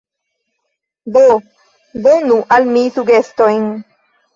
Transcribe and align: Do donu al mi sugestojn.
Do 1.19 1.23
donu 2.09 2.41
al 2.59 2.69
mi 2.75 2.87
sugestojn. 3.01 3.75